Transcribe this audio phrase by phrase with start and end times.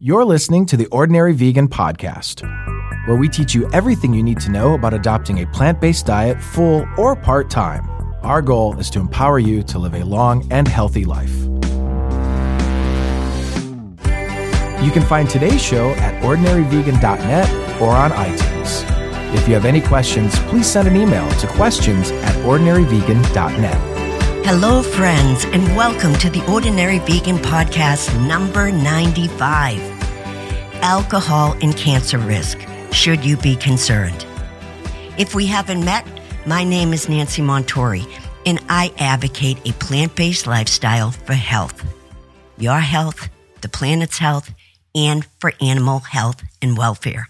[0.00, 2.46] You're listening to the Ordinary Vegan Podcast,
[3.08, 6.40] where we teach you everything you need to know about adopting a plant based diet
[6.40, 7.90] full or part time.
[8.22, 11.34] Our goal is to empower you to live a long and healthy life.
[14.84, 18.84] You can find today's show at ordinaryvegan.net or on iTunes.
[19.34, 23.97] If you have any questions, please send an email to questions at ordinaryvegan.net.
[24.50, 29.78] Hello, friends, and welcome to the Ordinary Vegan Podcast number 95
[30.76, 32.58] Alcohol and Cancer Risk.
[32.90, 34.24] Should you be concerned?
[35.18, 36.06] If we haven't met,
[36.46, 38.10] my name is Nancy Montori,
[38.46, 41.84] and I advocate a plant based lifestyle for health
[42.56, 43.28] your health,
[43.60, 44.50] the planet's health,
[44.94, 47.28] and for animal health and welfare.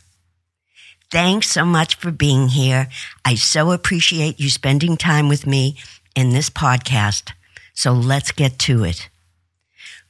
[1.11, 2.89] Thanks so much for being here.
[3.25, 5.79] I so appreciate you spending time with me
[6.19, 7.31] in this podcast.
[7.75, 9.09] So let's get to it.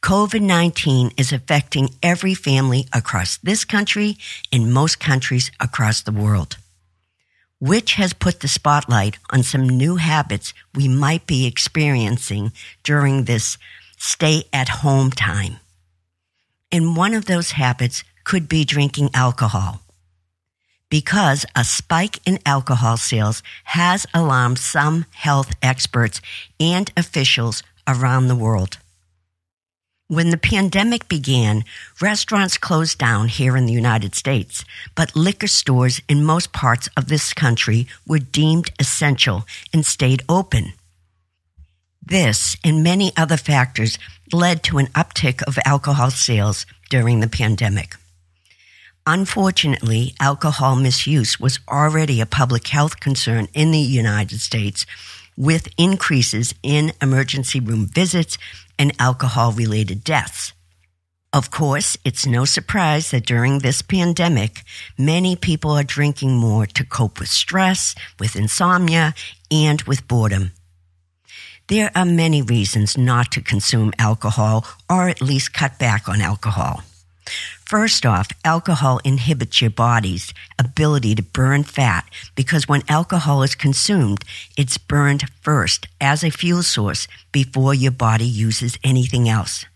[0.00, 4.16] COVID 19 is affecting every family across this country
[4.50, 6.56] and most countries across the world,
[7.60, 12.52] which has put the spotlight on some new habits we might be experiencing
[12.84, 13.58] during this
[13.98, 15.58] stay at home time.
[16.72, 19.82] And one of those habits could be drinking alcohol
[20.90, 26.20] because a spike in alcohol sales has alarmed some health experts
[26.58, 28.78] and officials around the world.
[30.10, 31.64] When the pandemic began,
[32.00, 34.64] restaurants closed down here in the United States,
[34.94, 40.72] but liquor stores in most parts of this country were deemed essential and stayed open.
[42.02, 43.98] This and many other factors
[44.32, 47.96] led to an uptick of alcohol sales during the pandemic.
[49.10, 54.84] Unfortunately, alcohol misuse was already a public health concern in the United States
[55.34, 58.36] with increases in emergency room visits
[58.78, 60.52] and alcohol related deaths.
[61.32, 64.62] Of course, it's no surprise that during this pandemic,
[64.98, 69.14] many people are drinking more to cope with stress, with insomnia,
[69.50, 70.52] and with boredom.
[71.68, 76.82] There are many reasons not to consume alcohol or at least cut back on alcohol.
[77.68, 84.24] First off, alcohol inhibits your body's ability to burn fat because when alcohol is consumed,
[84.56, 89.66] it's burned first as a fuel source before your body uses anything else.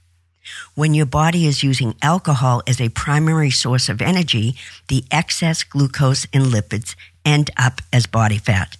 [0.75, 4.56] When your body is using alcohol as a primary source of energy,
[4.88, 6.94] the excess glucose and lipids
[7.26, 8.78] end up as body fat.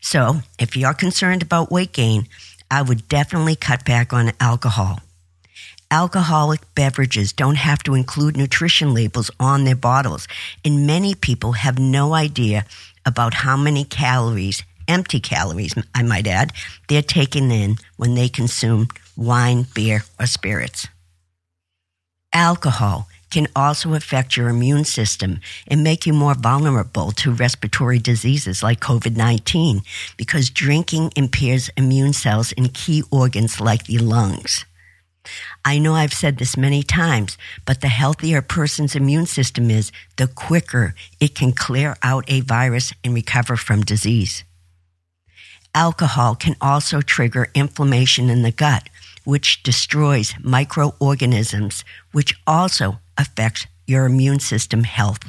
[0.00, 2.26] So, if you're concerned about weight gain,
[2.72, 4.98] I would definitely cut back on alcohol
[5.90, 10.28] alcoholic beverages don't have to include nutrition labels on their bottles,
[10.64, 12.64] and many people have no idea
[13.04, 16.52] about how many calories, empty calories, I might add,
[16.88, 20.88] they're taking in when they consume wine, beer, or spirits.
[22.32, 28.62] Alcohol can also affect your immune system and make you more vulnerable to respiratory diseases
[28.62, 29.82] like COVID 19
[30.16, 34.64] because drinking impairs immune cells in key organs like the lungs.
[35.64, 37.36] I know I've said this many times,
[37.66, 42.40] but the healthier a person's immune system is, the quicker it can clear out a
[42.40, 44.44] virus and recover from disease.
[45.74, 48.88] Alcohol can also trigger inflammation in the gut,
[49.24, 55.20] which destroys microorganisms, which also affects your immune system health.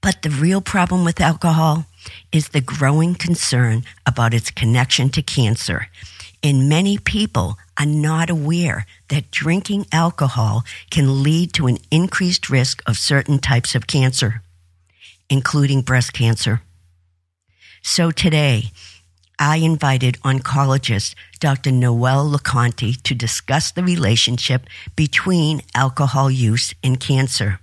[0.00, 1.86] But the real problem with alcohol
[2.32, 5.88] is the growing concern about its connection to cancer.
[6.42, 12.82] And many people are not aware that drinking alcohol can lead to an increased risk
[12.86, 14.42] of certain types of cancer,
[15.28, 16.62] including breast cancer.
[17.82, 18.70] So today,
[19.38, 21.70] I invited oncologist Dr.
[21.70, 27.60] Noelle LoConte to discuss the relationship between alcohol use and cancer.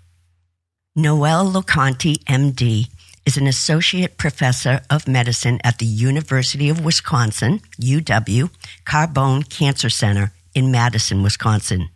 [0.96, 2.90] Noelle LoConte, MD,
[3.26, 8.50] is an associate professor of medicine at the University of Wisconsin, UW,
[8.86, 11.90] Carbone Cancer Center in Madison, Wisconsin.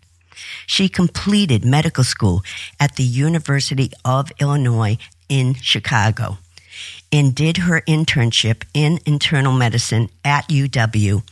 [0.65, 2.43] She completed medical school
[2.79, 4.97] at the University of Illinois
[5.27, 6.37] in Chicago
[7.11, 11.23] and did her internship in internal medicine at UW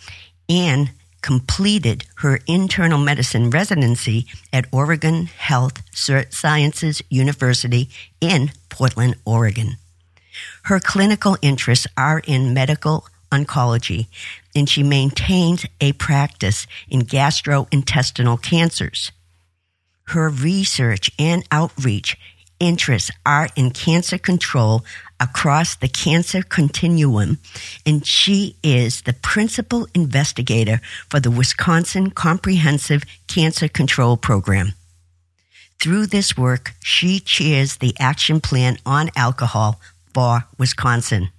[0.50, 0.92] and
[1.22, 7.90] completed her internal medicine residency at Oregon Health Sciences University
[8.22, 9.78] in Portland, Oregon.
[10.64, 14.08] Her clinical interests are in medical oncology,
[14.56, 19.12] and she maintains a practice in gastrointestinal cancers.
[20.10, 22.18] Her research and outreach
[22.60, 24.86] interests are in cancer control
[25.20, 27.40] across the cancer continuum,
[27.86, 30.80] and she is the principal investigator
[31.10, 34.74] for the Wisconsin Comprehensive Cancer Control Program.
[35.82, 39.80] Through this work, she chairs the action plan on alcohol
[40.58, 41.30] Wisconsin.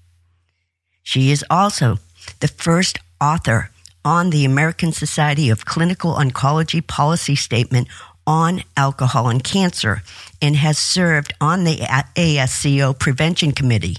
[1.02, 1.98] She is also
[2.40, 3.70] the first author
[4.04, 7.88] on the American Society of Clinical Oncology policy statement
[8.26, 10.02] on alcohol and cancer
[10.42, 11.76] and has served on the
[12.16, 13.96] ASCO Prevention Committee.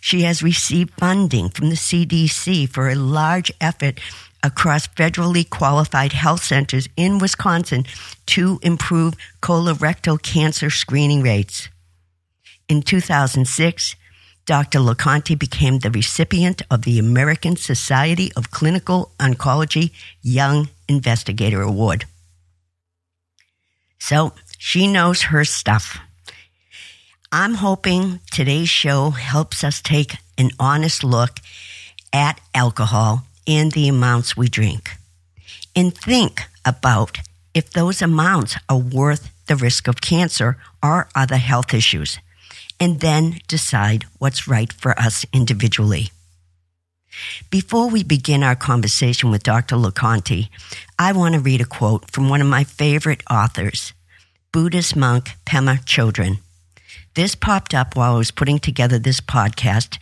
[0.00, 4.00] She has received funding from the CDC for a large effort
[4.42, 7.84] across federally qualified health centers in Wisconsin
[8.26, 11.68] to improve colorectal cancer screening rates.
[12.68, 13.96] In 2006,
[14.48, 14.78] Dr.
[14.78, 19.90] LoConte became the recipient of the American Society of Clinical Oncology
[20.22, 22.06] Young Investigator Award.
[23.98, 25.98] So she knows her stuff.
[27.30, 31.40] I'm hoping today's show helps us take an honest look
[32.10, 34.92] at alcohol and the amounts we drink
[35.76, 37.18] and think about
[37.52, 42.18] if those amounts are worth the risk of cancer or other health issues,
[42.80, 46.10] and then decide what's right for us individually.
[47.50, 49.76] Before we begin our conversation with Dr.
[49.76, 50.48] LoConte,
[50.98, 53.92] I want to read a quote from one of my favorite authors,
[54.52, 56.38] Buddhist monk Pema Chodron.
[57.14, 59.98] This popped up while I was putting together this podcast,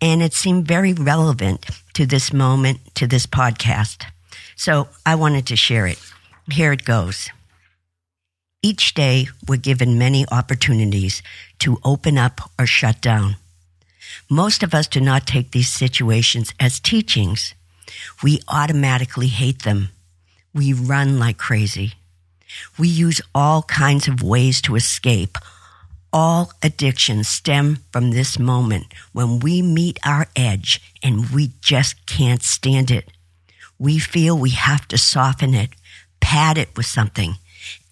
[0.00, 4.04] and it seemed very relevant to this moment, to this podcast.
[4.54, 5.98] So I wanted to share it.
[6.50, 7.30] Here it goes.
[8.62, 11.22] Each day, we're given many opportunities
[11.60, 13.36] to open up or shut down.
[14.28, 17.54] Most of us do not take these situations as teachings.
[18.22, 19.88] We automatically hate them.
[20.52, 21.94] We run like crazy.
[22.78, 25.38] We use all kinds of ways to escape.
[26.12, 32.42] All addictions stem from this moment when we meet our edge and we just can't
[32.42, 33.08] stand it.
[33.78, 35.70] We feel we have to soften it,
[36.20, 37.36] pad it with something,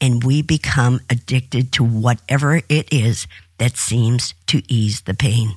[0.00, 3.26] and we become addicted to whatever it is
[3.58, 5.56] that seems to ease the pain.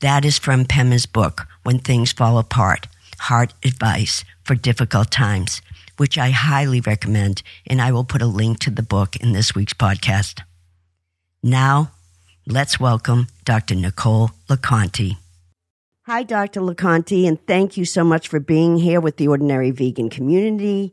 [0.00, 2.88] That is from Pema's book, When Things Fall Apart
[3.20, 5.62] Heart Advice for Difficult Times,
[5.96, 9.54] which I highly recommend, and I will put a link to the book in this
[9.54, 10.42] week's podcast.
[11.42, 11.92] Now,
[12.46, 13.76] let's welcome Dr.
[13.76, 15.16] Nicole LoConte.
[16.06, 16.60] Hi, Dr.
[16.60, 20.92] LoConte, and thank you so much for being here with the Ordinary Vegan community.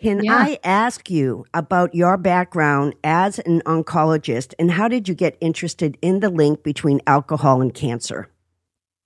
[0.00, 0.36] Can yeah.
[0.36, 5.98] I ask you about your background as an oncologist and how did you get interested
[6.00, 8.30] in the link between alcohol and cancer?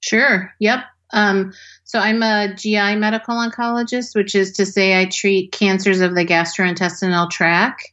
[0.00, 0.52] Sure.
[0.60, 0.80] Yep.
[1.12, 1.52] Um,
[1.84, 6.24] so I'm a GI medical oncologist, which is to say I treat cancers of the
[6.24, 7.90] gastrointestinal tract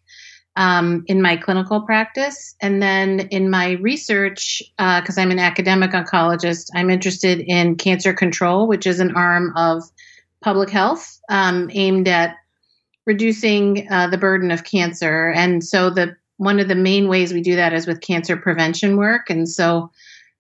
[0.56, 2.56] um, in my clinical practice.
[2.62, 8.14] And then in my research, because uh, I'm an academic oncologist, I'm interested in cancer
[8.14, 9.84] control, which is an arm of
[10.42, 12.36] public health um, aimed at
[13.06, 15.30] reducing uh, the burden of cancer.
[15.30, 18.98] And so the one of the main ways we do that is with cancer prevention
[18.98, 19.30] work.
[19.30, 19.92] And so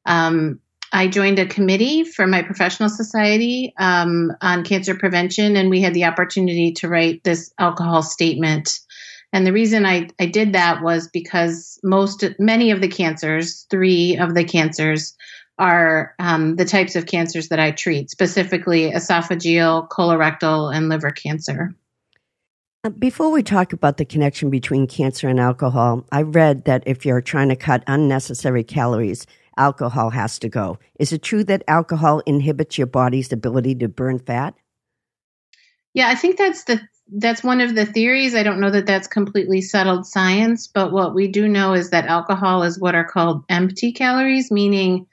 [0.05, 0.59] um,
[0.91, 5.93] I joined a committee for my professional society um, on cancer prevention, and we had
[5.93, 8.79] the opportunity to write this alcohol statement.
[9.31, 14.17] And the reason I, I did that was because most, many of the cancers, three
[14.17, 15.15] of the cancers,
[15.57, 21.75] are um, the types of cancers that I treat, specifically esophageal, colorectal, and liver cancer.
[22.83, 27.05] Uh, before we talk about the connection between cancer and alcohol, I read that if
[27.05, 30.79] you're trying to cut unnecessary calories, alcohol has to go.
[30.97, 34.55] Is it true that alcohol inhibits your body's ability to burn fat?
[35.93, 36.81] Yeah, I think that's the
[37.13, 38.33] that's one of the theories.
[38.33, 42.05] I don't know that that's completely settled science, but what we do know is that
[42.07, 45.05] alcohol is what are called empty calories, meaning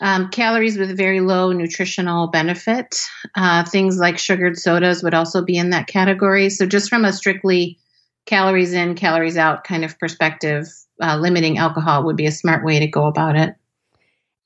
[0.00, 3.00] um, calories with very low nutritional benefit.
[3.36, 6.50] Uh, things like sugared sodas would also be in that category.
[6.50, 7.78] So, just from a strictly
[8.26, 10.66] calories in, calories out kind of perspective,
[11.02, 13.54] uh, limiting alcohol would be a smart way to go about it.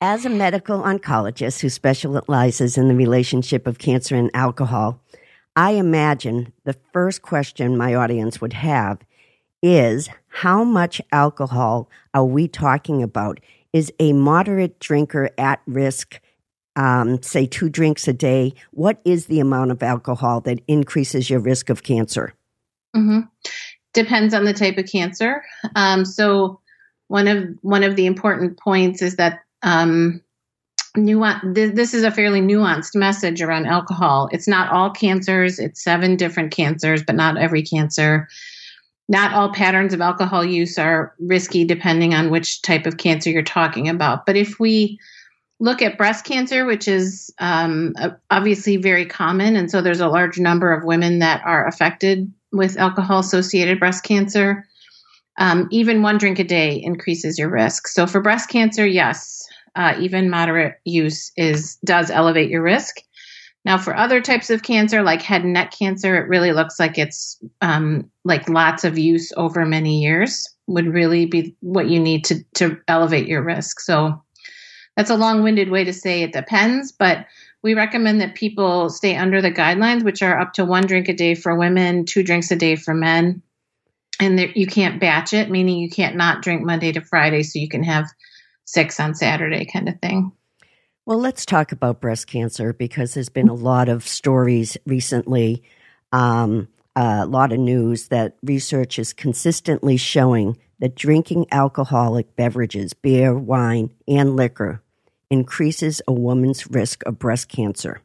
[0.00, 5.00] As a medical oncologist who specializes in the relationship of cancer and alcohol,
[5.56, 8.98] I imagine the first question my audience would have
[9.62, 13.40] is how much alcohol are we talking about
[13.74, 16.20] is a moderate drinker at risk,
[16.76, 18.54] um, say two drinks a day?
[18.70, 22.32] What is the amount of alcohol that increases your risk of cancer?
[22.96, 23.20] Mm-hmm.
[23.92, 25.42] Depends on the type of cancer.
[25.74, 26.60] Um, so
[27.08, 30.22] one of one of the important points is that um,
[30.96, 31.40] nuance.
[31.44, 34.28] This, this is a fairly nuanced message around alcohol.
[34.30, 35.58] It's not all cancers.
[35.58, 38.28] It's seven different cancers, but not every cancer
[39.08, 43.42] not all patterns of alcohol use are risky depending on which type of cancer you're
[43.42, 44.24] talking about.
[44.26, 44.98] But if we
[45.60, 47.94] look at breast cancer, which is um,
[48.30, 52.78] obviously very common, and so there's a large number of women that are affected with
[52.78, 54.66] alcohol associated breast cancer.
[55.36, 57.88] Um, even one drink a day increases your risk.
[57.88, 63.00] So for breast cancer, yes, uh, even moderate use is does elevate your risk.
[63.64, 66.98] Now, for other types of cancer, like head and neck cancer, it really looks like
[66.98, 72.24] it's um, like lots of use over many years would really be what you need
[72.26, 73.80] to to elevate your risk.
[73.80, 74.22] So
[74.96, 77.26] that's a long-winded way to say it depends, but
[77.62, 81.14] we recommend that people stay under the guidelines, which are up to one drink a
[81.14, 83.42] day for women, two drinks a day for men,
[84.20, 87.58] and there, you can't batch it, meaning you can't not drink Monday to Friday, so
[87.58, 88.06] you can have
[88.66, 90.32] six on Saturday, kind of thing.
[91.06, 95.62] Well, let's talk about breast cancer because there's been a lot of stories recently,
[96.12, 103.36] um, a lot of news that research is consistently showing that drinking alcoholic beverages, beer,
[103.36, 104.82] wine, and liquor,
[105.28, 108.00] increases a woman's risk of breast cancer.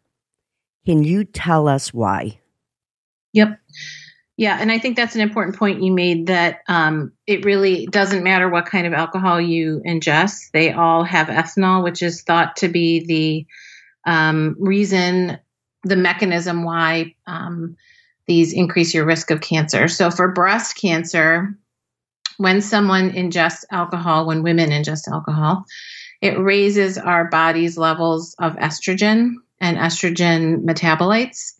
[0.85, 2.39] Can you tell us why?
[3.31, 3.59] Yep.
[4.39, 8.23] Yeah, and I think that's an important point you made that um, it really doesn't
[8.23, 10.51] matter what kind of alcohol you ingest.
[10.51, 15.37] They all have ethanol, which is thought to be the um, reason,
[15.83, 17.75] the mechanism why um,
[18.27, 19.89] these increase your risk of cancer.
[19.89, 21.53] So for breast cancer,
[22.37, 25.65] when someone ingests alcohol, when women ingest alcohol,
[26.21, 31.55] it raises our body's levels of estrogen and estrogen metabolites.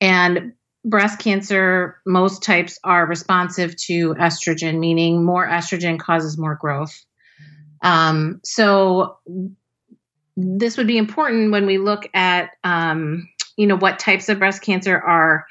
[0.00, 0.52] And
[0.84, 7.04] breast cancer, most types are responsive to estrogen, meaning more estrogen causes more growth.
[7.82, 9.18] Um, so
[10.36, 14.62] this would be important when we look at, um, you know, what types of breast
[14.62, 15.46] cancer are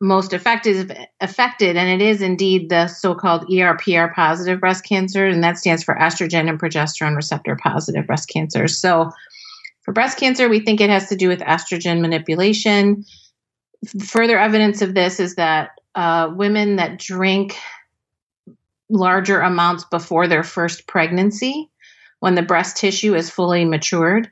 [0.00, 5.58] most effective affected and it is indeed the so-called ERPR positive breast cancer and that
[5.58, 8.68] stands for estrogen and progesterone receptor positive breast cancer.
[8.68, 9.10] So
[9.82, 13.04] for breast cancer we think it has to do with estrogen manipulation
[14.04, 17.56] further evidence of this is that uh, women that drink
[18.90, 21.70] larger amounts before their first pregnancy,
[22.20, 24.30] when the breast tissue is fully matured,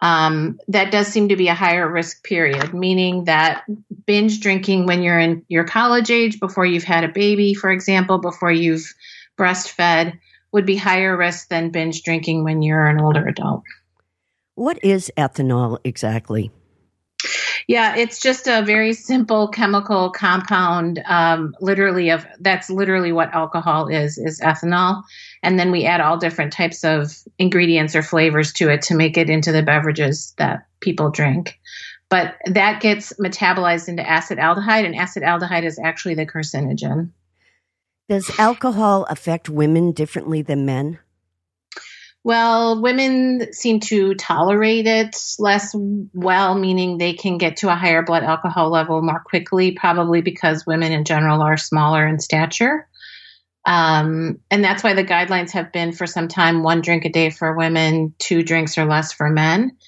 [0.00, 3.64] um, that does seem to be a higher risk period, meaning that
[4.06, 8.18] binge drinking when you're in your college age, before you've had a baby, for example,
[8.18, 8.94] before you've
[9.36, 10.18] breastfed,
[10.52, 13.62] would be higher risk than binge drinking when you're an older adult.
[14.54, 16.50] What is ethanol exactly?
[17.68, 21.02] Yeah, it's just a very simple chemical compound.
[21.04, 25.02] Um, literally, of that's literally what alcohol is is ethanol,
[25.42, 29.18] and then we add all different types of ingredients or flavors to it to make
[29.18, 31.60] it into the beverages that people drink.
[32.08, 37.10] But that gets metabolized into acetaldehyde, and acetaldehyde is actually the carcinogen.
[38.08, 41.00] Does alcohol affect women differently than men?
[42.28, 48.02] Well, women seem to tolerate it less well, meaning they can get to a higher
[48.02, 52.86] blood alcohol level more quickly, probably because women in general are smaller in stature.
[53.64, 57.30] Um, and that's why the guidelines have been for some time one drink a day
[57.30, 59.78] for women, two drinks or less for men.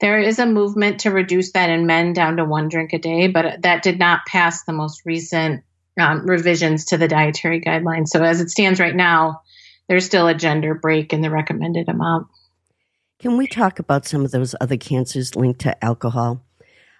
[0.00, 3.28] There is a movement to reduce that in men down to one drink a day,
[3.28, 5.64] but that did not pass the most recent
[6.00, 8.08] um, revisions to the dietary guidelines.
[8.08, 9.42] So as it stands right now,
[9.90, 12.28] there's still a gender break in the recommended amount.
[13.18, 16.44] Can we talk about some of those other cancers linked to alcohol?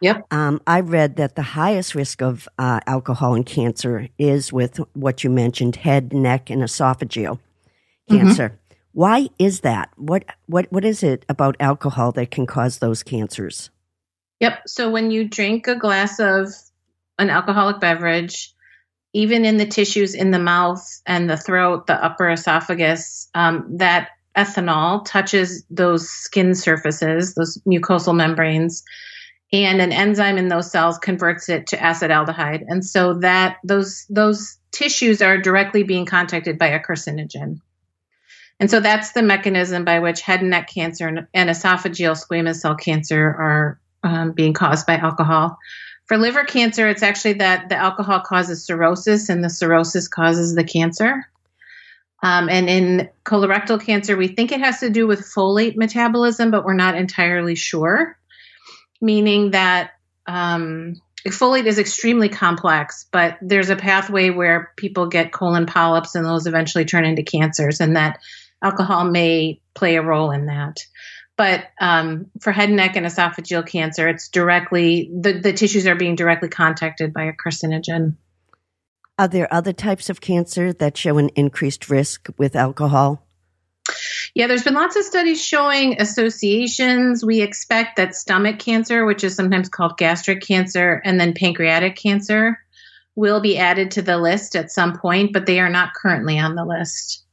[0.01, 0.27] Yep.
[0.33, 5.23] Um, I read that the highest risk of uh, alcohol and cancer is with what
[5.23, 8.17] you mentioned head, neck, and esophageal mm-hmm.
[8.17, 8.49] cancer.
[8.49, 8.75] Mm-hmm.
[8.93, 9.91] Why is that?
[9.95, 13.71] What, what, what is it about alcohol that can cause those cancers?
[14.41, 14.63] Yep.
[14.67, 16.49] So when you drink a glass of
[17.21, 18.53] an alcoholic beverage,
[19.13, 24.11] even in the tissues in the mouth and the throat, the upper esophagus, um, that
[24.37, 28.85] ethanol touches those skin surfaces, those mucosal membranes,
[29.53, 32.65] and an enzyme in those cells converts it to acetaldehyde.
[32.69, 37.61] And so that those those tissues are directly being contacted by a carcinogen.
[38.61, 42.57] And so that's the mechanism by which head and neck cancer and, and esophageal squamous
[42.57, 45.59] cell cancer are um, being caused by alcohol.
[46.11, 50.65] For liver cancer, it's actually that the alcohol causes cirrhosis and the cirrhosis causes the
[50.65, 51.25] cancer.
[52.21, 56.65] Um, and in colorectal cancer, we think it has to do with folate metabolism, but
[56.65, 58.19] we're not entirely sure,
[59.01, 59.93] meaning that
[60.27, 66.27] um, folate is extremely complex, but there's a pathway where people get colon polyps and
[66.27, 68.19] those eventually turn into cancers, and that
[68.61, 70.81] alcohol may play a role in that.
[71.41, 75.95] But um, for head and neck and esophageal cancer, it's directly the, the tissues are
[75.95, 78.17] being directly contacted by a carcinogen.
[79.19, 83.27] Are there other types of cancer that show an increased risk with alcohol?
[84.35, 87.25] Yeah, there's been lots of studies showing associations.
[87.25, 92.59] We expect that stomach cancer, which is sometimes called gastric cancer, and then pancreatic cancer
[93.15, 96.55] will be added to the list at some point, but they are not currently on
[96.55, 97.25] the list.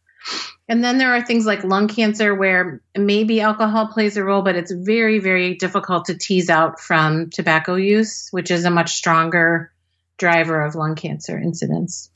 [0.69, 4.55] And then there are things like lung cancer where maybe alcohol plays a role, but
[4.55, 9.71] it's very, very difficult to tease out from tobacco use, which is a much stronger
[10.17, 12.09] driver of lung cancer incidence.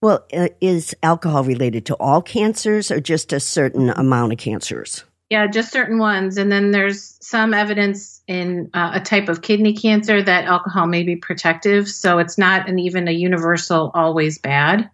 [0.00, 5.04] Well, uh, is alcohol related to all cancers or just a certain amount of cancers?
[5.30, 6.38] Yeah, just certain ones.
[6.38, 11.02] And then there's some evidence in uh, a type of kidney cancer that alcohol may
[11.02, 11.88] be protective.
[11.88, 14.90] So it's not an even a universal always bad.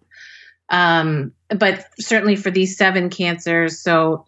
[0.69, 4.25] Um, but certainly for these seven cancers, so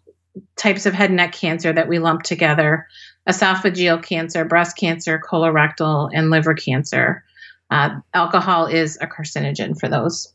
[0.56, 2.86] types of head and neck cancer that we lump together
[3.28, 7.24] esophageal cancer, breast cancer, colorectal, and liver cancer.
[7.70, 10.32] Uh, alcohol is a carcinogen for those.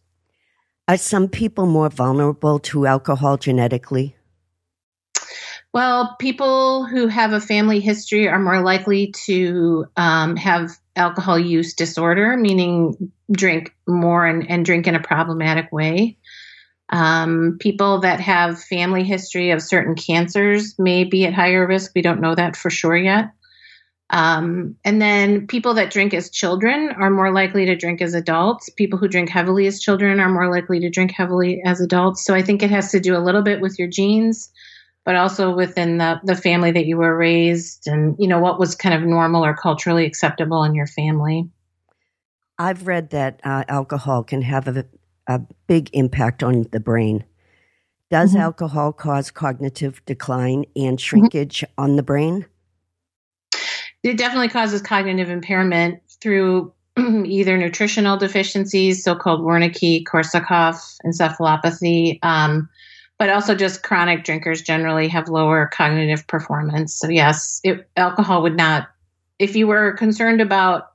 [0.88, 4.16] Are some people more vulnerable to alcohol genetically?
[5.74, 11.74] Well, people who have a family history are more likely to um, have alcohol use
[11.74, 16.18] disorder, meaning drink more and, and drink in a problematic way.
[16.92, 21.92] Um, people that have family history of certain cancers may be at higher risk.
[21.96, 23.32] We don't know that for sure yet.
[24.10, 28.70] Um, and then people that drink as children are more likely to drink as adults.
[28.70, 32.26] People who drink heavily as children are more likely to drink heavily as adults.
[32.26, 34.52] So I think it has to do a little bit with your genes,
[35.06, 38.76] but also within the, the family that you were raised and, you know, what was
[38.76, 41.50] kind of normal or culturally acceptable in your family.
[42.60, 44.86] I've read that uh, alcohol can have a,
[45.36, 47.24] a, big impact on the brain.
[48.10, 48.42] Does mm-hmm.
[48.42, 50.98] alcohol cause cognitive decline and mm-hmm.
[50.98, 51.84] shrinkage mm-hmm.
[51.84, 52.46] on the brain?
[54.04, 62.68] it definitely causes cognitive impairment through either nutritional deficiencies, so-called Wernicke, Korsakoff encephalopathy, um,
[63.20, 66.96] but also just chronic drinkers generally have lower cognitive performance.
[66.96, 68.88] So yes, it, alcohol would not.
[69.38, 70.92] If you were concerned about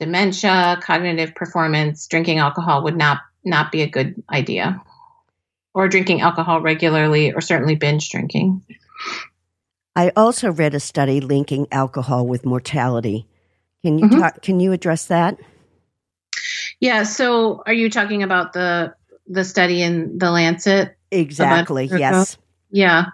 [0.00, 4.82] dementia, cognitive performance, drinking alcohol would not not be a good idea.
[5.72, 8.62] Or drinking alcohol regularly, or certainly binge drinking.
[9.94, 13.26] I also read a study linking alcohol with mortality.
[13.82, 14.20] Can you mm-hmm.
[14.20, 15.38] talk, can you address that?
[16.80, 18.94] Yeah, so are you talking about the
[19.26, 20.96] the study in the Lancet?
[21.10, 21.86] Exactly.
[21.86, 22.36] Yes.
[22.70, 23.06] Yeah.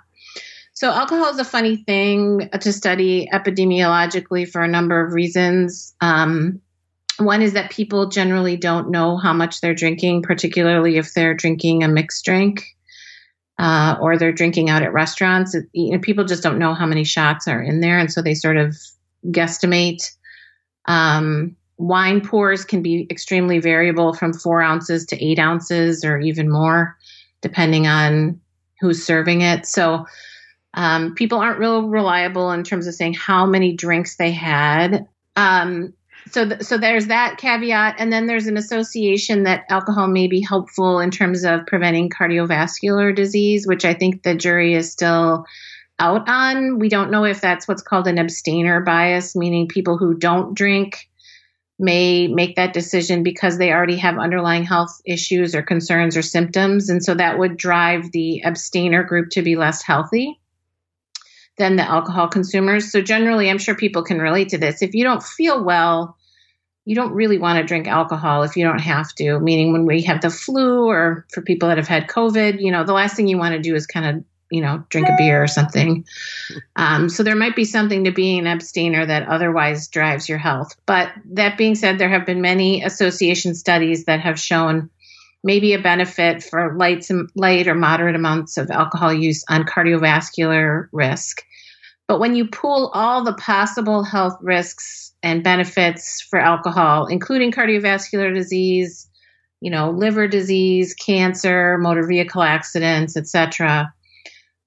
[0.72, 5.94] So alcohol is a funny thing to study epidemiologically for a number of reasons.
[6.00, 6.60] Um,
[7.24, 11.82] one is that people generally don't know how much they're drinking, particularly if they're drinking
[11.82, 12.64] a mixed drink
[13.58, 15.54] uh, or they're drinking out at restaurants.
[15.54, 18.22] It, you know, people just don't know how many shots are in there, and so
[18.22, 18.76] they sort of
[19.26, 20.10] guesstimate.
[20.86, 26.50] Um, wine pours can be extremely variable from four ounces to eight ounces or even
[26.50, 26.96] more,
[27.40, 28.40] depending on
[28.80, 29.66] who's serving it.
[29.66, 30.06] So
[30.74, 35.06] um, people aren't real reliable in terms of saying how many drinks they had.
[35.36, 35.92] Um,
[36.30, 40.40] so th- so there's that caveat and then there's an association that alcohol may be
[40.40, 45.44] helpful in terms of preventing cardiovascular disease which i think the jury is still
[45.98, 46.78] out on.
[46.78, 51.08] We don't know if that's what's called an abstainer bias meaning people who don't drink
[51.78, 56.88] may make that decision because they already have underlying health issues or concerns or symptoms
[56.88, 60.40] and so that would drive the abstainer group to be less healthy
[61.58, 62.90] than the alcohol consumers.
[62.90, 64.82] So generally, I'm sure people can relate to this.
[64.82, 66.16] If you don't feel well,
[66.84, 69.38] you don't really want to drink alcohol if you don't have to.
[69.38, 72.84] Meaning, when we have the flu or for people that have had COVID, you know,
[72.84, 75.42] the last thing you want to do is kind of, you know, drink a beer
[75.42, 76.04] or something.
[76.74, 80.74] Um, so there might be something to being an abstainer that otherwise drives your health.
[80.86, 84.90] But that being said, there have been many association studies that have shown
[85.44, 91.42] maybe a benefit for light, light or moderate amounts of alcohol use on cardiovascular risk.
[92.08, 98.34] But when you pool all the possible health risks and benefits for alcohol, including cardiovascular
[98.34, 99.08] disease,
[99.60, 103.92] you know, liver disease, cancer, motor vehicle accidents, etc.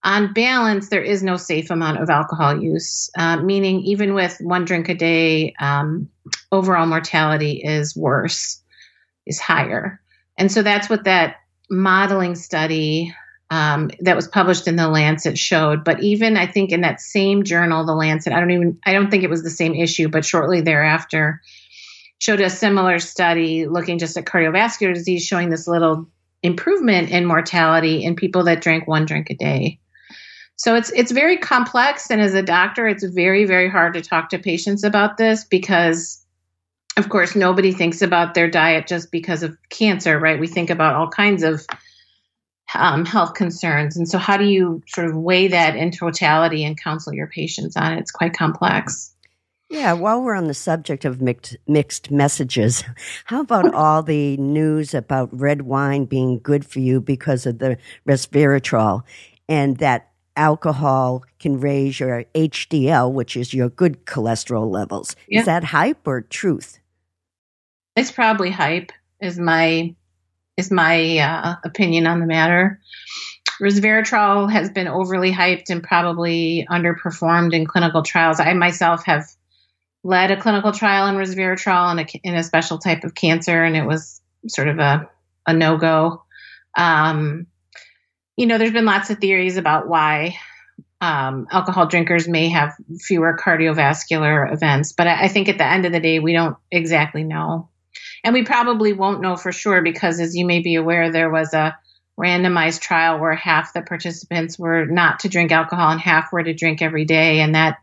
[0.03, 4.63] On balance, there is no safe amount of alcohol use, uh, meaning even with one
[4.63, 6.07] drink a day, um,
[6.51, 8.61] overall mortality is worse,
[9.25, 9.99] is higher.
[10.37, 11.37] And so that's what that
[11.69, 13.13] modeling study
[13.49, 15.83] um, that was published in the Lancet showed.
[15.83, 19.11] But even I think in that same journal, the Lancet, I don't even, I don't
[19.11, 21.41] think it was the same issue, but shortly thereafter,
[22.19, 26.07] showed a similar study looking just at cardiovascular disease, showing this little
[26.41, 29.79] improvement in mortality in people that drank one drink a day.
[30.57, 34.29] So it's it's very complex, and as a doctor, it's very very hard to talk
[34.29, 36.24] to patients about this because
[36.97, 40.39] of course, nobody thinks about their diet just because of cancer, right?
[40.39, 41.65] We think about all kinds of
[42.73, 43.97] um, health concerns.
[43.97, 47.75] And so, how do you sort of weigh that in totality and counsel your patients
[47.75, 47.99] on it?
[47.99, 49.13] It's quite complex.
[49.69, 52.83] Yeah, while we're on the subject of mixed, mixed messages,
[53.25, 57.77] how about all the news about red wine being good for you because of the
[58.07, 59.01] resveratrol
[59.49, 65.15] and that alcohol can raise your HDL, which is your good cholesterol levels?
[65.27, 65.39] Yeah.
[65.39, 66.79] Is that hype or truth?
[67.95, 68.91] It's probably hype.
[69.21, 69.95] Is my
[70.57, 72.79] is my uh, opinion on the matter.
[73.61, 78.39] Resveratrol has been overly hyped and probably underperformed in clinical trials.
[78.39, 79.25] I myself have
[80.03, 83.75] led a clinical trial in resveratrol in a, in a special type of cancer, and
[83.75, 85.09] it was sort of a,
[85.47, 86.23] a no go.
[86.77, 87.47] Um,
[88.35, 90.37] you know, there's been lots of theories about why
[90.99, 95.85] um, alcohol drinkers may have fewer cardiovascular events, but I, I think at the end
[95.85, 97.69] of the day, we don't exactly know.
[98.25, 101.53] And we probably won't know for sure because, as you may be aware, there was
[101.53, 101.77] a
[102.19, 106.55] randomized trial where half the participants were not to drink alcohol and half were to
[106.55, 107.41] drink every day.
[107.41, 107.77] And that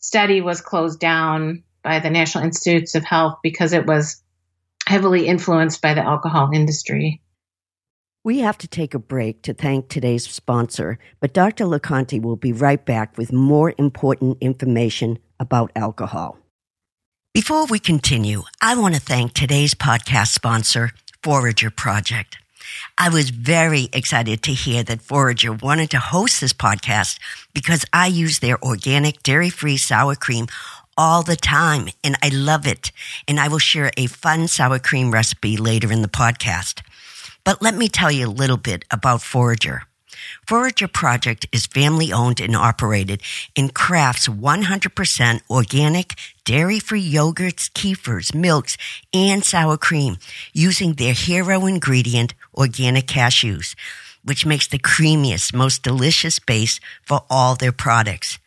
[0.00, 4.20] study was closed down by the National Institutes of Health because it was
[4.84, 7.22] heavily influenced by the alcohol industry.
[8.24, 11.66] We have to take a break to thank today's sponsor, but Dr.
[11.66, 16.38] LoConte will be right back with more important information about alcohol.
[17.34, 22.38] Before we continue, I want to thank today's podcast sponsor, Forager Project.
[22.96, 27.18] I was very excited to hear that Forager wanted to host this podcast
[27.52, 30.46] because I use their organic dairy free sour cream
[30.96, 32.92] all the time and I love it.
[33.26, 36.82] And I will share a fun sour cream recipe later in the podcast.
[37.42, 39.82] But let me tell you a little bit about Forager.
[40.46, 43.22] Forager Project is family owned and operated
[43.56, 48.76] and crafts 100% organic, dairy free yogurts, kefirs, milks,
[49.12, 50.16] and sour cream
[50.52, 53.74] using their hero ingredient, organic cashews,
[54.22, 58.38] which makes the creamiest, most delicious base for all their products.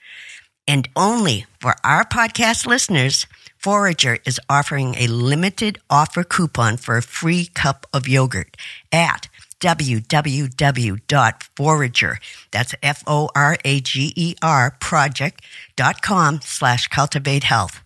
[0.67, 3.25] And only for our podcast listeners,
[3.57, 8.55] Forager is offering a limited offer coupon for a free cup of yogurt
[8.91, 10.99] at www.forager,
[12.51, 13.17] that's F-O-R-A-G-E-R
[14.79, 17.81] project.com slash cultivate health.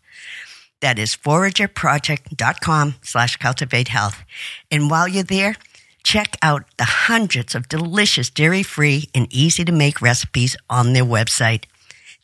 [0.81, 4.23] That is foragerproject.com slash cultivate health.
[4.69, 5.55] And while you're there,
[6.03, 11.05] check out the hundreds of delicious dairy free and easy to make recipes on their
[11.05, 11.65] website.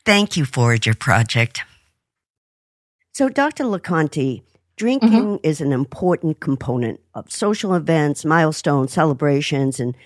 [0.04, 1.62] Thank you, Forager Project.
[3.12, 3.64] So, Dr.
[3.64, 4.42] LoConte,
[4.78, 5.36] Drinking mm-hmm.
[5.42, 9.96] is an important component of social events, milestones, celebrations, and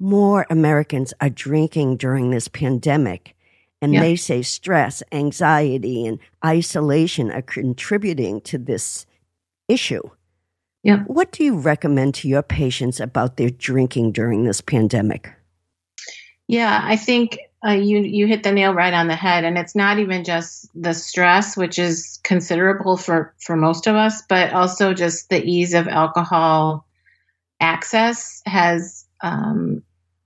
[0.00, 3.36] more Americans are drinking during this pandemic.
[3.82, 4.00] And yeah.
[4.00, 9.04] they say stress, anxiety, and isolation are contributing to this
[9.68, 10.02] issue.
[10.82, 11.00] Yeah.
[11.00, 15.30] What do you recommend to your patients about their drinking during this pandemic?
[16.48, 19.76] Yeah, I think uh, you you hit the nail right on the head, and it's
[19.76, 24.92] not even just the stress, which is considerable for for most of us, but also
[24.92, 26.86] just the ease of alcohol
[27.60, 29.82] access has, um,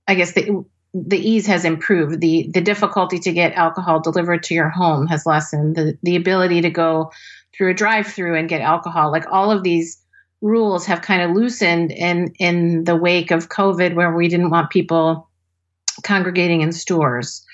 [0.07, 2.21] I guess the the ease has improved.
[2.21, 5.75] the The difficulty to get alcohol delivered to your home has lessened.
[5.75, 7.11] The the ability to go
[7.55, 10.01] through a drive through and get alcohol, like all of these
[10.41, 14.71] rules, have kind of loosened in in the wake of COVID, where we didn't want
[14.71, 15.29] people
[16.03, 17.45] congregating in stores.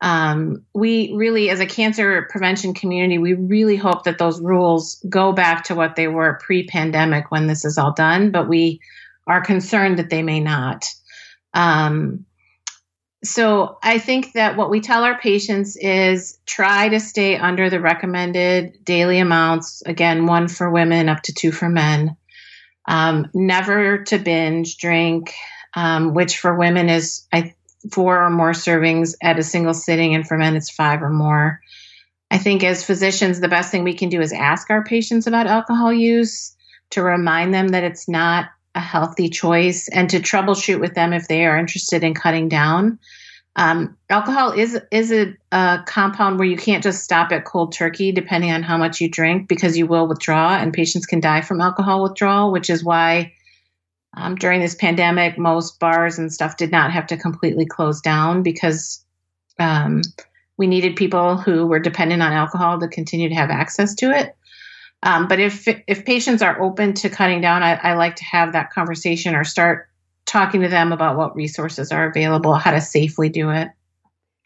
[0.00, 5.32] Um, we really, as a cancer prevention community, we really hope that those rules go
[5.32, 8.80] back to what they were pre pandemic when this is all done, but we
[9.26, 10.84] are concerned that they may not.
[11.54, 12.26] Um,
[13.24, 17.80] so I think that what we tell our patients is try to stay under the
[17.80, 19.82] recommended daily amounts.
[19.86, 22.16] Again, one for women, up to two for men.
[22.86, 25.32] Um, never to binge drink,
[25.74, 27.54] um, which for women is, I
[27.92, 31.60] four or more servings at a single sitting, and for men, it's five or more.
[32.30, 35.46] I think as physicians, the best thing we can do is ask our patients about
[35.46, 36.56] alcohol use
[36.90, 41.28] to remind them that it's not a healthy choice and to troubleshoot with them if
[41.28, 42.98] they are interested in cutting down.
[43.56, 48.10] Um, alcohol is is a, a, compound where you can't just stop at cold turkey,
[48.10, 51.60] depending on how much you drink, because you will withdraw, and patients can die from
[51.60, 53.33] alcohol withdrawal, which is why
[54.16, 58.42] um, during this pandemic, most bars and stuff did not have to completely close down
[58.42, 59.04] because
[59.58, 60.02] um,
[60.56, 64.36] we needed people who were dependent on alcohol to continue to have access to it.
[65.02, 68.54] Um, but if if patients are open to cutting down, I, I, like to have
[68.54, 69.88] that conversation or start
[70.24, 73.68] talking to them about what resources are available, how to safely do it,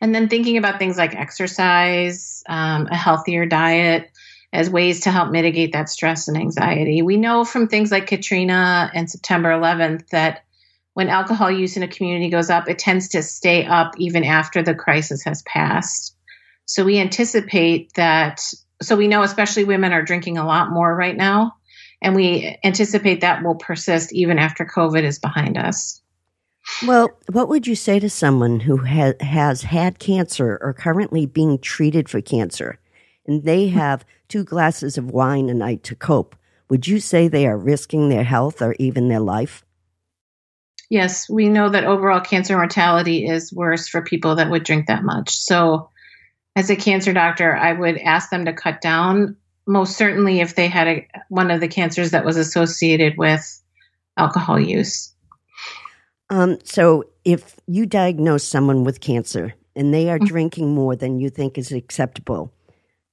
[0.00, 4.10] and then thinking about things like exercise, um, a healthier diet,
[4.52, 7.02] as ways to help mitigate that stress and anxiety.
[7.02, 10.44] We know from things like Katrina and September 11th that
[10.94, 14.62] when alcohol use in a community goes up, it tends to stay up even after
[14.62, 16.16] the crisis has passed.
[16.64, 18.40] So we anticipate that
[18.80, 21.54] so we know especially women are drinking a lot more right now
[22.00, 26.00] and we anticipate that will persist even after covid is behind us
[26.86, 31.58] well what would you say to someone who ha- has had cancer or currently being
[31.58, 32.78] treated for cancer
[33.28, 36.34] and they have two glasses of wine a night to cope
[36.68, 39.64] would you say they are risking their health or even their life
[40.90, 45.04] yes we know that overall cancer mortality is worse for people that would drink that
[45.04, 45.88] much so
[46.58, 49.36] as a cancer doctor, I would ask them to cut down.
[49.68, 53.62] Most certainly, if they had a, one of the cancers that was associated with
[54.16, 55.14] alcohol use.
[56.30, 60.26] Um, so, if you diagnose someone with cancer and they are mm-hmm.
[60.26, 62.52] drinking more than you think is acceptable,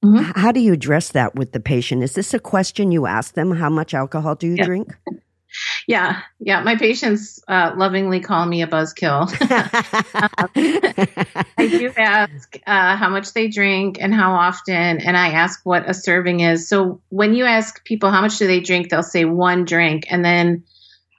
[0.04, 0.40] mm-hmm.
[0.40, 2.02] how do you address that with the patient?
[2.02, 3.52] Is this a question you ask them?
[3.52, 4.64] How much alcohol do you yeah.
[4.64, 4.96] drink?
[5.86, 6.62] Yeah, yeah.
[6.62, 9.28] My patients uh, lovingly call me a buzzkill.
[11.56, 15.88] I do ask uh, how much they drink and how often, and I ask what
[15.88, 16.68] a serving is.
[16.68, 20.24] So when you ask people how much do they drink, they'll say one drink, and
[20.24, 20.64] then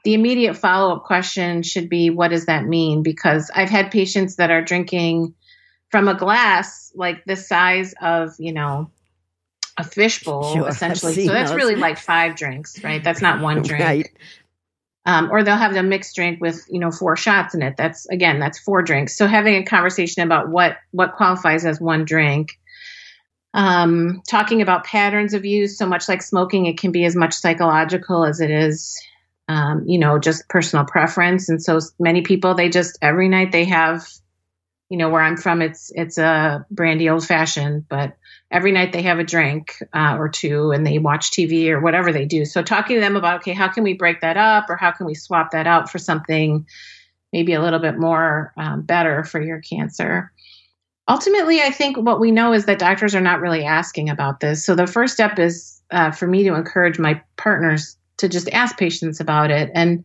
[0.03, 3.03] the immediate follow up question should be, what does that mean?
[3.03, 5.33] Because I've had patients that are drinking
[5.89, 8.91] from a glass like the size of, you know,
[9.77, 11.25] a fishbowl sure, essentially.
[11.25, 11.57] So that's those.
[11.57, 13.03] really like five drinks, right?
[13.03, 13.83] That's not one drink.
[13.83, 14.09] Right.
[15.05, 17.77] Um, or they'll have a mixed drink with you know four shots in it.
[17.77, 19.15] That's again that's four drinks.
[19.15, 22.59] So having a conversation about what what qualifies as one drink.
[23.53, 27.33] Um, talking about patterns of use, so much like smoking, it can be as much
[27.33, 29.01] psychological as it is,
[29.47, 31.49] um, you know, just personal preference.
[31.49, 34.05] And so many people, they just every night they have
[34.89, 38.17] you know where i'm from it's it's a brandy old fashioned but
[38.51, 42.13] every night they have a drink uh, or two and they watch tv or whatever
[42.13, 42.45] they do.
[42.45, 45.05] So talking to them about okay how can we break that up or how can
[45.05, 46.65] we swap that out for something
[47.33, 50.31] maybe a little bit more um, better for your cancer?
[51.09, 54.65] Ultimately i think what we know is that doctors are not really asking about this.
[54.65, 58.77] So the first step is uh, for me to encourage my partners to just ask
[58.77, 59.69] patients about it.
[59.73, 60.03] And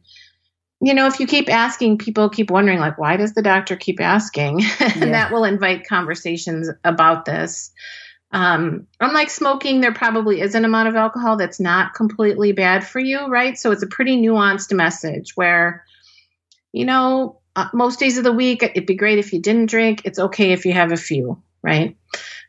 [0.83, 4.01] you know, if you keep asking, people keep wondering, like, why does the doctor keep
[4.01, 4.63] asking?
[4.81, 7.71] and that will invite conversations about this.
[8.33, 12.99] Um, unlike smoking, there probably is an amount of alcohol that's not completely bad for
[12.99, 13.57] you, right?
[13.57, 15.85] So it's a pretty nuanced message where,
[16.73, 20.03] you know, uh, most days of the week, it'd be great if you didn't drink.
[20.05, 21.97] It's okay if you have a few, right?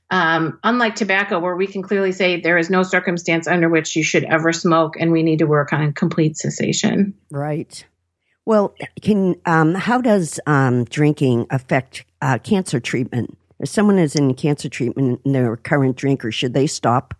[0.09, 4.03] Um, unlike tobacco, where we can clearly say there is no circumstance under which you
[4.03, 7.13] should ever smoke, and we need to work on complete cessation.
[7.29, 7.85] Right.
[8.45, 13.37] Well, can um, how does um, drinking affect uh, cancer treatment?
[13.59, 17.13] If someone is in cancer treatment and they're a current drinker, should they stop?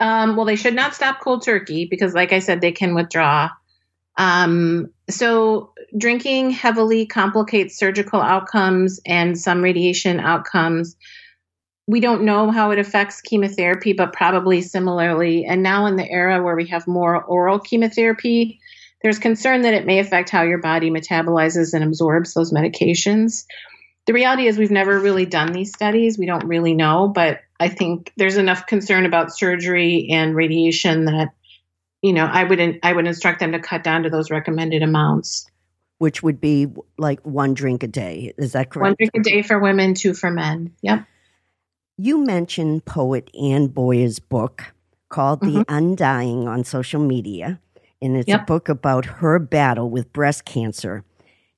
[0.00, 3.50] Um, well, they should not stop cold turkey because, like I said, they can withdraw.
[4.16, 10.96] Um, so, drinking heavily complicates surgical outcomes and some radiation outcomes.
[11.86, 15.44] We don't know how it affects chemotherapy, but probably similarly.
[15.44, 18.58] And now, in the era where we have more oral chemotherapy,
[19.02, 23.44] there's concern that it may affect how your body metabolizes and absorbs those medications.
[24.06, 26.18] The reality is, we've never really done these studies.
[26.18, 31.28] We don't really know, but I think there's enough concern about surgery and radiation that,
[32.00, 35.46] you know, I would I would instruct them to cut down to those recommended amounts.
[35.98, 36.66] Which would be
[36.98, 38.34] like one drink a day.
[38.36, 38.82] Is that correct?
[38.82, 40.72] One drink a day for women, two for men.
[40.82, 41.04] Yep.
[41.96, 44.72] You mentioned poet Anne Boyer's book
[45.08, 45.58] called mm-hmm.
[45.58, 47.60] The Undying on social media
[48.02, 48.42] and it's yep.
[48.42, 51.04] a book about her battle with breast cancer.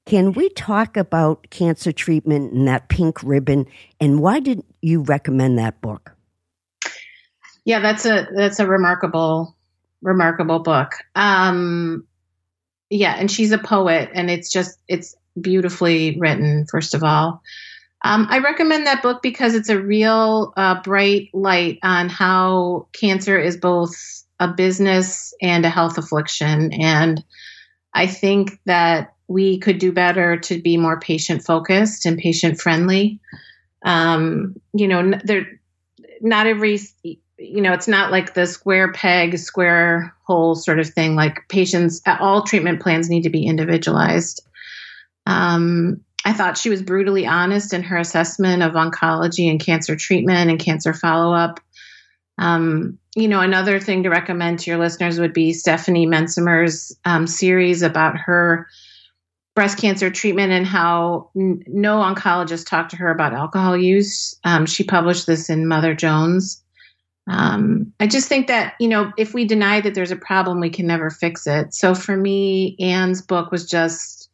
[0.06, 3.66] Can we talk about cancer treatment and that pink ribbon?
[4.00, 6.12] And why did you recommend that book?
[7.64, 9.56] Yeah, that's a that's a remarkable
[10.02, 10.92] remarkable book.
[11.14, 12.06] Um,
[12.90, 16.66] yeah, and she's a poet, and it's just it's beautifully written.
[16.70, 17.42] First of all,
[18.04, 23.38] um, I recommend that book because it's a real uh, bright light on how cancer
[23.38, 26.72] is both a business and a health affliction.
[26.72, 27.24] And
[27.92, 33.20] I think that we could do better to be more patient focused and patient friendly.
[33.84, 35.60] Um, you know, there,
[36.20, 41.14] not every, you know, it's not like the square peg, square hole sort of thing.
[41.14, 44.46] Like patients, all treatment plans need to be individualized.
[45.26, 50.50] Um, I thought she was brutally honest in her assessment of oncology and cancer treatment
[50.50, 51.60] and cancer follow up.
[52.38, 57.26] Um, you know, another thing to recommend to your listeners would be Stephanie Mencimer's um,
[57.26, 58.66] series about her
[59.54, 64.34] breast cancer treatment and how n- no oncologist talked to her about alcohol use.
[64.42, 66.60] Um, she published this in Mother Jones.
[67.28, 70.70] Um, I just think that, you know, if we deny that there's a problem, we
[70.70, 71.72] can never fix it.
[71.72, 74.28] So for me, Anne's book was just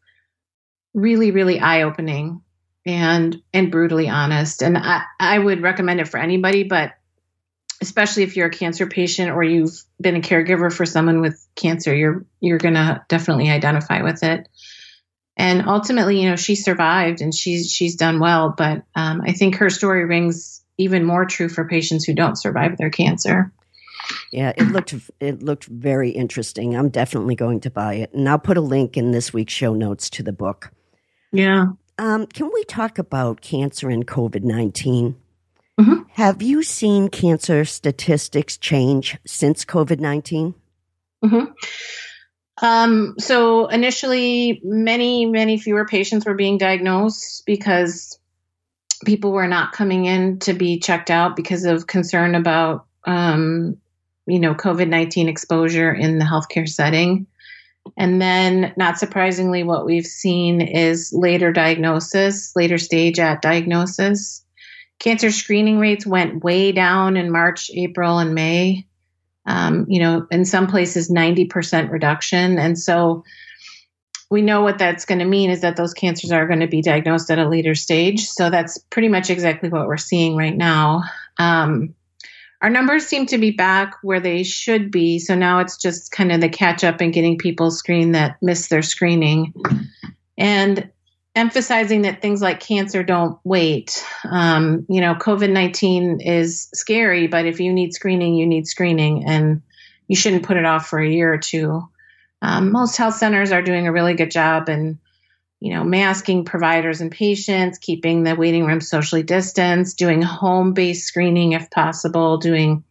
[0.95, 2.41] really, really eye opening
[2.87, 4.63] and and brutally honest.
[4.63, 6.95] And I, I would recommend it for anybody, but
[7.81, 11.95] especially if you're a cancer patient or you've been a caregiver for someone with cancer,
[11.95, 14.49] you're you're going to definitely identify with it.
[15.37, 18.55] And ultimately, you know, she survived and she's she's done well.
[18.57, 22.77] But um, I think her story rings even more true for patients who don't survive
[22.77, 23.53] their cancer.
[24.33, 26.77] Yeah, it looked it looked very interesting.
[26.77, 29.75] I'm definitely going to buy it, and I'll put a link in this week's show
[29.75, 30.73] notes to the book.
[31.33, 31.67] Yeah.
[31.99, 35.20] Um, can we talk about cancer and COVID 19?
[35.81, 36.03] Mm-hmm.
[36.13, 40.55] Have you seen cancer statistics change since COVID 19?
[41.25, 41.53] Mm-hmm.
[42.63, 48.19] Um, so initially, many, many fewer patients were being diagnosed because
[49.07, 53.79] people were not coming in to be checked out because of concern about, um,
[54.27, 57.27] you know, COVID 19 exposure in the healthcare setting.
[57.97, 64.45] And then, not surprisingly, what we've seen is later diagnosis, later stage at diagnosis.
[65.01, 68.87] Cancer screening rates went way down in March, April, and May.
[69.47, 72.59] Um, you know, in some places, 90% reduction.
[72.59, 73.25] And so
[74.31, 76.83] we know what that's going to mean is that those cancers are going to be
[76.83, 78.29] diagnosed at a later stage.
[78.29, 81.03] So that's pretty much exactly what we're seeing right now.
[81.39, 81.95] Um,
[82.61, 85.19] our numbers seem to be back where they should be.
[85.19, 88.69] So now it's just kind of the catch up and getting people screened that missed
[88.69, 89.55] their screening.
[90.37, 90.91] And
[91.41, 94.05] emphasizing that things like cancer don't wait.
[94.31, 99.25] Um, you know, COVID 19 is scary, but if you need screening, you need screening,
[99.27, 99.63] and
[100.07, 101.89] you shouldn't put it off for a year or two.
[102.43, 104.99] Um, most health centers are doing a really good job and
[105.61, 111.07] you know, masking providers and patients, keeping the waiting room socially distanced, doing home based
[111.07, 112.83] screening if possible, doing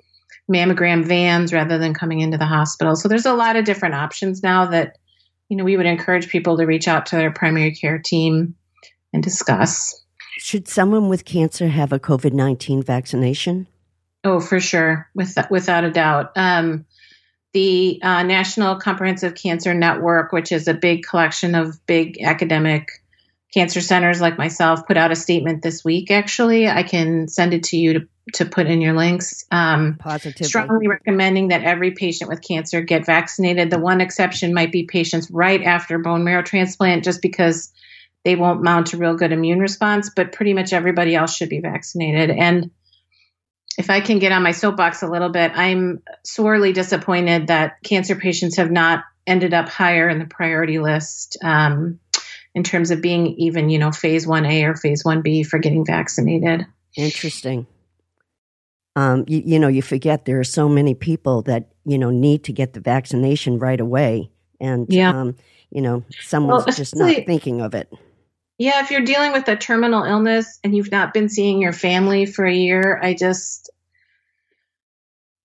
[0.49, 2.95] mammogram vans rather than coming into the hospital.
[2.95, 4.97] So there's a lot of different options now that,
[5.49, 8.55] you know, we would encourage people to reach out to their primary care team
[9.11, 10.03] and discuss.
[10.37, 13.67] Should someone with cancer have a COVID 19 vaccination?
[14.23, 16.31] Oh, for sure, with, without a doubt.
[16.35, 16.85] Um,
[17.53, 22.89] the uh, National Comprehensive Cancer Network, which is a big collection of big academic
[23.53, 26.11] cancer centers like myself, put out a statement this week.
[26.11, 29.45] Actually, I can send it to you to, to put in your links.
[29.51, 30.47] Um, Positively.
[30.47, 33.69] Strongly recommending that every patient with cancer get vaccinated.
[33.69, 37.71] The one exception might be patients right after bone marrow transplant, just because
[38.25, 41.59] they won't mount a real good immune response, but pretty much everybody else should be
[41.59, 42.29] vaccinated.
[42.29, 42.71] And
[43.77, 48.15] if I can get on my soapbox a little bit, I'm sorely disappointed that cancer
[48.15, 51.99] patients have not ended up higher in the priority list um,
[52.53, 56.65] in terms of being even, you know, phase 1A or phase 1B for getting vaccinated.
[56.97, 57.67] Interesting.
[58.99, 62.43] Um, you, you, know, you forget there are so many people that, you know, need
[62.45, 64.29] to get the vaccination right away.
[64.59, 65.11] And, yeah.
[65.11, 65.35] Um,
[65.71, 67.93] you know, someone's well, just not thinking of it.
[68.57, 72.25] Yeah, if you're dealing with a terminal illness and you've not been seeing your family
[72.25, 73.69] for a year, I just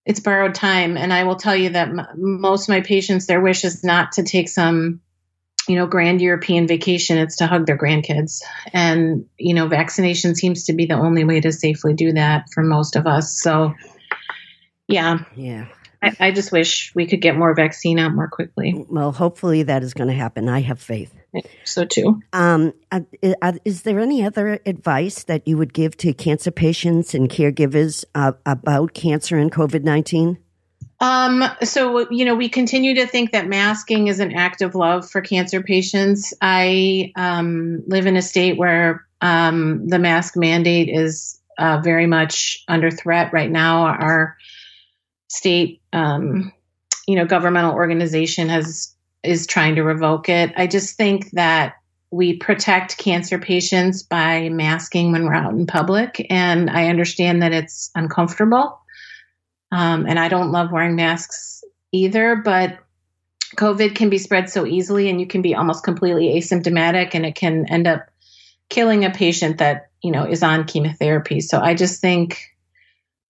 [0.04, 3.40] it's borrowed time and I will tell you that m- most of my patients their
[3.40, 5.00] wish is not to take some
[5.68, 8.42] you know grand European vacation, it's to hug their grandkids.
[8.72, 12.62] And you know, vaccination seems to be the only way to safely do that for
[12.62, 13.40] most of us.
[13.40, 13.74] So
[14.88, 15.18] yeah.
[15.36, 15.66] Yeah.
[16.02, 18.84] I, I just wish we could get more vaccine out more quickly.
[18.90, 20.48] Well, hopefully that is going to happen.
[20.48, 21.14] I have faith.
[21.64, 22.20] So too.
[22.32, 23.00] Um, uh,
[23.42, 28.04] uh, is there any other advice that you would give to cancer patients and caregivers
[28.14, 30.38] uh, about cancer and COVID nineteen?
[31.04, 35.10] Um, so you know, we continue to think that masking is an act of love
[35.10, 36.32] for cancer patients.
[36.40, 42.64] I um, live in a state where um, the mask mandate is uh, very much
[42.68, 43.84] under threat right now.
[43.84, 44.38] Our
[45.28, 46.54] state, um,
[47.06, 50.54] you know, governmental organization has is trying to revoke it.
[50.56, 51.74] I just think that
[52.12, 57.52] we protect cancer patients by masking when we're out in public, and I understand that
[57.52, 58.80] it's uncomfortable,
[59.74, 62.78] um, and I don't love wearing masks either, but.
[63.56, 67.36] COVID can be spread so easily, and you can be almost completely asymptomatic, and it
[67.36, 68.08] can end up
[68.68, 71.40] killing a patient that you know is on chemotherapy.
[71.40, 72.40] So I just think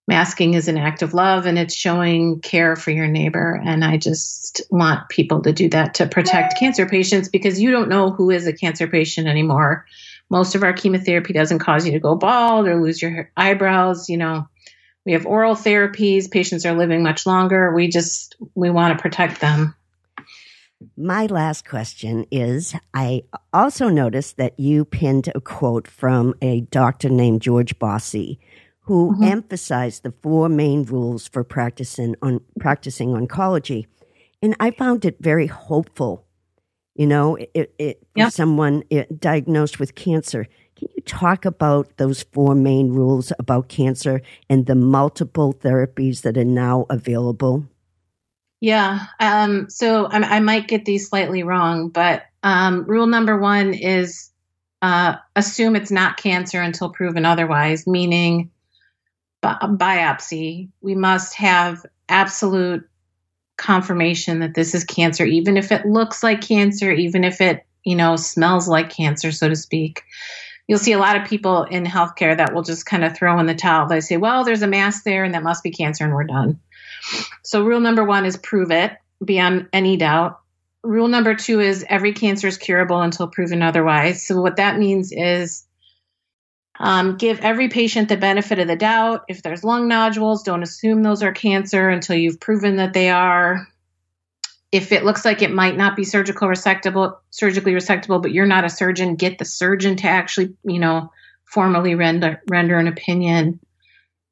[0.07, 3.61] masking is an act of love and it's showing care for your neighbor.
[3.65, 7.88] And I just want people to do that to protect cancer patients because you don't
[7.88, 9.87] know who is a cancer patient anymore.
[10.31, 14.09] Most of our chemotherapy doesn't cause you to go bald or lose your eyebrows.
[14.09, 14.49] You know,
[15.05, 16.31] we have oral therapies.
[16.31, 17.75] Patients are living much longer.
[17.75, 19.75] We just, we want to protect them.
[20.96, 27.09] My last question is I also noticed that you pinned a quote from a doctor
[27.09, 28.38] named George Bossy
[28.85, 29.25] who mm-hmm.
[29.25, 33.87] emphasized the four main rules for practicing on practicing oncology,
[34.42, 36.27] and I found it very hopeful.
[36.94, 38.29] You know, it, it yep.
[38.29, 40.46] for someone it, diagnosed with cancer.
[40.85, 44.21] Can you talk about those four main rules about cancer
[44.51, 47.67] and the multiple therapies that are now available?
[48.61, 49.07] Yeah.
[49.19, 54.31] Um, so I, I, might get these slightly wrong, but um, rule number one is
[54.83, 58.51] uh, assume it's not cancer until proven otherwise, meaning
[59.41, 60.69] bi- biopsy.
[60.83, 62.87] We must have absolute
[63.57, 67.97] confirmation that this is cancer, even if it looks like cancer, even if it, you
[67.97, 70.03] know, smells like cancer, so to speak.
[70.67, 73.46] You'll see a lot of people in healthcare that will just kind of throw in
[73.46, 73.87] the towel.
[73.87, 76.60] They say, well, there's a mass there and that must be cancer and we're done.
[77.42, 78.92] So, rule number one is prove it
[79.23, 80.40] beyond any doubt.
[80.83, 84.27] Rule number two is every cancer is curable until proven otherwise.
[84.27, 85.65] So, what that means is
[86.79, 89.25] um, give every patient the benefit of the doubt.
[89.29, 93.69] If there's lung nodules, don't assume those are cancer until you've proven that they are.
[94.75, 98.64] If it looks like it might not be surgical resectable, surgically resectable, but you're not
[98.64, 101.12] a surgeon, get the surgeon to actually, you know,
[101.44, 103.60] formally render render an opinion.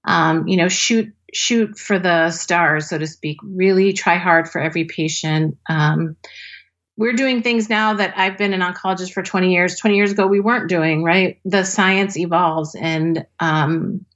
[0.04, 3.38] Um, you know, shoot shoot for the stars, so to speak.
[3.44, 5.58] Really try hard for every patient.
[5.68, 6.16] Um,
[6.96, 9.76] we're doing things now that I've been an oncologist for 20 years.
[9.76, 11.38] 20 years ago, we weren't doing, right?
[11.44, 12.74] The science evolves.
[12.74, 14.06] And um,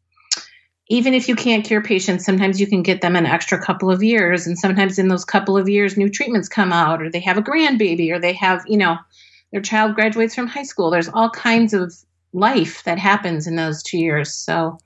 [0.88, 4.02] even if you can't cure patients, sometimes you can get them an extra couple of
[4.02, 4.46] years.
[4.46, 7.42] And sometimes in those couple of years, new treatments come out, or they have a
[7.42, 8.96] grandbaby, or they have, you know,
[9.50, 10.90] their child graduates from high school.
[10.90, 11.92] There's all kinds of
[12.32, 14.32] life that happens in those two years.
[14.32, 14.78] So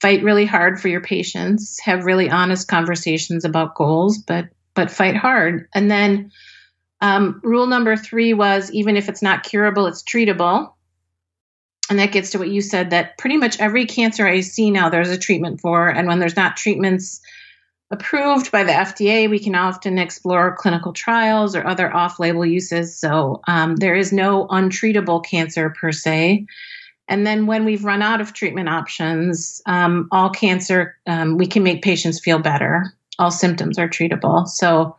[0.00, 5.16] fight really hard for your patients, have really honest conversations about goals, but but fight
[5.16, 5.68] hard.
[5.74, 6.32] And then
[7.00, 10.72] um, rule number three was even if it's not curable, it's treatable.
[11.90, 14.88] And that gets to what you said that pretty much every cancer I see now,
[14.88, 15.88] there's a treatment for.
[15.88, 17.20] And when there's not treatments
[17.90, 22.98] approved by the FDA, we can often explore clinical trials or other off label uses.
[22.98, 26.46] So um, there is no untreatable cancer per se.
[27.08, 31.62] And then when we've run out of treatment options, um, all cancer, um, we can
[31.62, 32.94] make patients feel better.
[33.18, 34.48] All symptoms are treatable.
[34.48, 34.96] So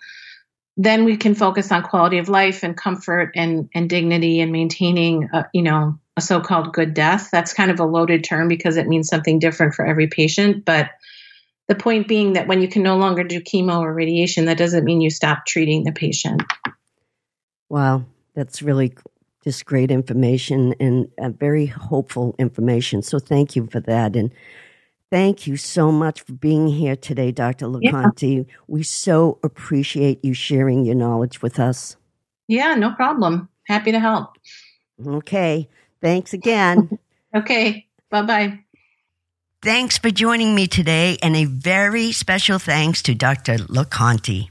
[0.78, 5.30] then we can focus on quality of life and comfort and, and dignity and maintaining,
[5.34, 7.30] a, you know, a so-called good death.
[7.32, 10.66] That's kind of a loaded term because it means something different for every patient.
[10.66, 10.92] But
[11.68, 14.84] the point being that when you can no longer do chemo or radiation, that doesn't
[14.84, 16.44] mean you stop treating the patient.
[17.70, 18.06] Wow,
[18.36, 18.94] that's really
[19.44, 23.02] just great information and uh, very hopeful information.
[23.02, 24.16] So thank you for that.
[24.16, 24.32] And
[25.14, 27.68] Thank you so much for being here today, Dr.
[27.68, 28.48] LoConte.
[28.48, 28.54] Yeah.
[28.66, 31.98] We so appreciate you sharing your knowledge with us.
[32.48, 33.48] Yeah, no problem.
[33.68, 34.40] Happy to help.
[35.06, 35.70] Okay.
[36.04, 37.00] Thanks again.
[37.36, 37.88] okay.
[38.12, 38.60] Bye bye.
[39.64, 43.60] Thanks for joining me today, and a very special thanks to Dr.
[43.60, 44.50] LoConte.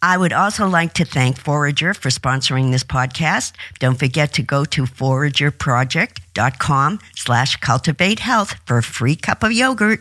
[0.00, 3.52] I would also like to thank Forager for sponsoring this podcast.
[3.78, 10.00] Don't forget to go to foragerproject.com slash cultivate health for a free cup of yogurt.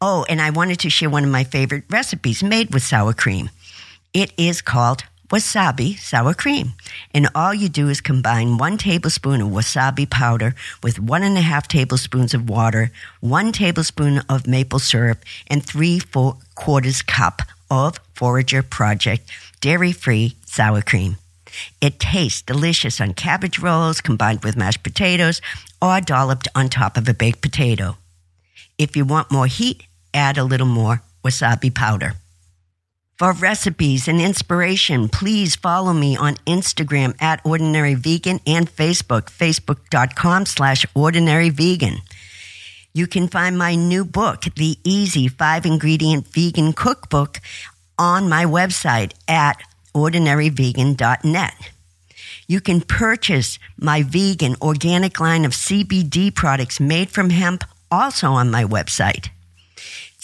[0.00, 3.50] Oh, and I wanted to share one of my favorite recipes made with sour cream.
[4.14, 6.72] It is called wasabi sour cream.
[7.14, 11.42] And all you do is combine one tablespoon of wasabi powder with one and a
[11.42, 15.18] half tablespoons of water, one tablespoon of maple syrup,
[15.48, 21.16] and three four quarters cup of Forager Project dairy free sour cream.
[21.80, 25.40] It tastes delicious on cabbage rolls combined with mashed potatoes
[25.80, 27.96] or dolloped on top of a baked potato.
[28.78, 32.14] If you want more heat, add a little more wasabi powder.
[33.18, 40.44] For recipes and inspiration, please follow me on Instagram at Ordinary Vegan and Facebook, facebook.com
[40.44, 42.02] slash Ordinary Vegan.
[42.92, 47.40] You can find my new book, The Easy Five Ingredient Vegan Cookbook,
[47.98, 49.62] on my website at
[49.94, 51.70] ordinaryvegan.net.
[52.46, 58.50] You can purchase my vegan organic line of CBD products made from hemp also on
[58.50, 59.30] my website.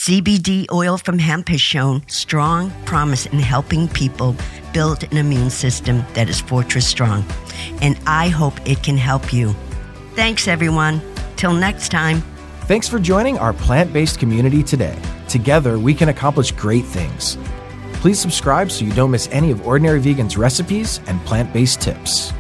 [0.03, 4.35] CBD oil from hemp has shown strong promise in helping people
[4.73, 7.25] build an immune system that is fortress strong.
[7.81, 9.55] And I hope it can help you.
[10.17, 11.01] Thanks, everyone.
[11.37, 12.21] Till next time.
[12.63, 14.99] Thanks for joining our plant based community today.
[15.29, 17.39] Together, we can accomplish great things.
[17.93, 22.33] Please subscribe so you don't miss any of Ordinary Vegan's recipes and plant based tips.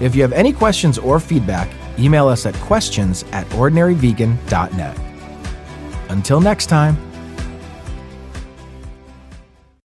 [0.00, 1.68] If you have any questions or feedback,
[1.98, 5.07] email us at questions at ordinaryvegan.net.
[6.10, 7.07] Until next time.